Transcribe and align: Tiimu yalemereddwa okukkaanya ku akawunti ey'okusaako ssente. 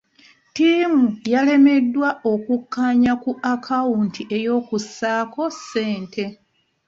Tiimu 0.55 1.03
yalemereddwa 1.33 2.09
okukkaanya 2.31 3.13
ku 3.23 3.31
akawunti 3.53 4.21
ey'okusaako 4.37 5.43
ssente. 5.55 6.23